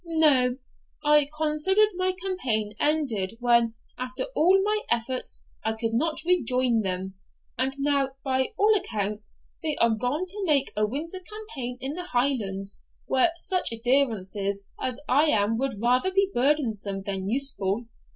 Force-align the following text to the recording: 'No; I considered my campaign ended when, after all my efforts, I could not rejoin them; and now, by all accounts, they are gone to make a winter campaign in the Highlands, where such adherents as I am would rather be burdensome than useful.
'No; 0.03 0.57
I 1.05 1.29
considered 1.37 1.89
my 1.95 2.11
campaign 2.25 2.73
ended 2.79 3.33
when, 3.39 3.75
after 3.99 4.23
all 4.35 4.59
my 4.63 4.81
efforts, 4.89 5.43
I 5.63 5.73
could 5.73 5.93
not 5.93 6.23
rejoin 6.25 6.81
them; 6.81 7.13
and 7.55 7.73
now, 7.77 8.13
by 8.23 8.47
all 8.57 8.73
accounts, 8.75 9.35
they 9.61 9.75
are 9.79 9.91
gone 9.93 10.25
to 10.25 10.43
make 10.43 10.73
a 10.75 10.87
winter 10.87 11.19
campaign 11.19 11.77
in 11.79 11.93
the 11.93 12.05
Highlands, 12.05 12.79
where 13.05 13.29
such 13.35 13.71
adherents 13.71 14.35
as 14.35 14.99
I 15.07 15.25
am 15.25 15.59
would 15.59 15.79
rather 15.79 16.09
be 16.11 16.31
burdensome 16.33 17.03
than 17.03 17.27
useful. 17.27 17.85